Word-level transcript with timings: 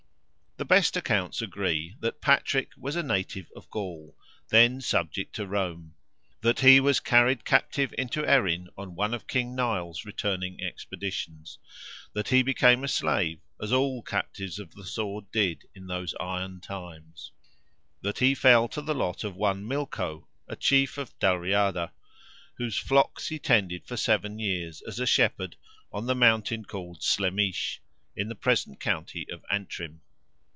The 0.57 0.65
best 0.65 0.95
accounts 0.95 1.41
agree 1.41 1.95
that 2.01 2.21
Patrick 2.21 2.69
was 2.77 2.95
a 2.95 3.01
native 3.01 3.47
of 3.55 3.67
Gaul, 3.71 4.15
then 4.49 4.79
subject 4.79 5.33
to 5.37 5.47
Rome; 5.47 5.95
that 6.41 6.59
he 6.59 6.79
was 6.79 6.99
carried 6.99 7.45
captive 7.45 7.91
into 7.97 8.23
Erin 8.23 8.67
on 8.77 8.93
one 8.93 9.15
of 9.15 9.25
King 9.25 9.55
Nial's 9.55 10.05
returning 10.05 10.61
expeditions; 10.61 11.57
that 12.13 12.27
he 12.29 12.43
became 12.43 12.83
a 12.83 12.87
slave, 12.87 13.39
as 13.59 13.71
all 13.73 14.03
captives 14.03 14.59
of 14.59 14.75
the 14.75 14.85
sword 14.85 15.31
did, 15.31 15.63
in 15.73 15.87
those 15.87 16.13
iron 16.19 16.59
times; 16.61 17.31
that 18.01 18.19
he 18.19 18.35
fell 18.35 18.67
to 18.67 18.81
the 18.83 18.93
lot 18.93 19.23
of 19.23 19.35
one 19.35 19.63
Milcho, 19.67 20.27
a 20.47 20.55
chief 20.55 20.99
of 20.99 21.17
Dalriada, 21.17 21.91
whose 22.57 22.77
flocks 22.77 23.29
he 23.29 23.39
tended 23.39 23.87
for 23.87 23.97
seven 23.97 24.37
years, 24.37 24.83
as 24.83 24.99
a 24.99 25.07
shepherd, 25.07 25.55
on 25.91 26.05
the 26.05 26.13
mountain 26.13 26.65
called 26.65 27.01
Slemish, 27.01 27.79
in 28.15 28.27
the 28.27 28.35
present 28.35 28.79
county 28.79 29.25
of 29.31 29.43
Antrim. 29.49 30.01